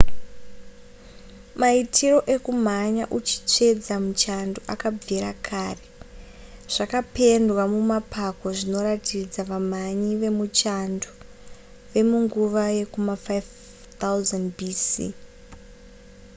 maitiro 1.59 2.19
ekumhanya 2.35 3.05
uchitsvedza 3.17 3.95
muchando 4.05 4.59
akabvira 4.73 5.31
kare 5.47 5.85
zvakapendwa 6.73 7.63
mumapako 7.73 8.47
zvinoratidza 8.59 9.41
vamhanyi 9.49 10.11
vemuchando 10.21 11.09
vemunguva 11.91 12.63
yekuma 12.77 13.13
5000 13.27 14.43
bc 14.57 14.91